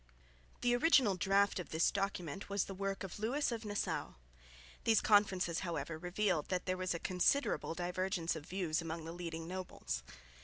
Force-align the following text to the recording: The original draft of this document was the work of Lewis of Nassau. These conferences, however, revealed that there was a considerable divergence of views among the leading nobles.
The 0.61 0.75
original 0.75 1.13
draft 1.13 1.59
of 1.59 1.69
this 1.69 1.91
document 1.91 2.49
was 2.49 2.63
the 2.65 2.73
work 2.73 3.03
of 3.03 3.19
Lewis 3.19 3.51
of 3.51 3.63
Nassau. 3.63 4.13
These 4.83 4.99
conferences, 4.99 5.59
however, 5.59 5.95
revealed 5.95 6.47
that 6.47 6.65
there 6.65 6.75
was 6.75 6.95
a 6.95 6.99
considerable 6.99 7.75
divergence 7.75 8.35
of 8.35 8.47
views 8.47 8.81
among 8.81 9.05
the 9.05 9.13
leading 9.13 9.47
nobles. 9.47 10.01